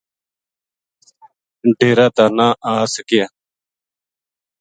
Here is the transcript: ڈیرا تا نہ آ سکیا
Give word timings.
ڈیرا 1.77 2.07
تا 2.15 2.25
نہ 2.37 2.47
آ 2.71 2.73
سکیا 2.93 3.25